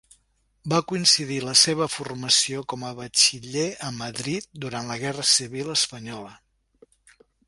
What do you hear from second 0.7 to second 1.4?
Va coincidir